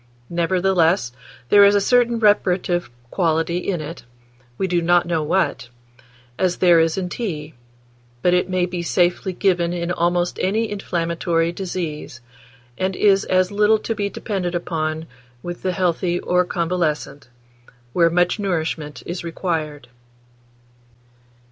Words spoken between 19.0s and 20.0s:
is required."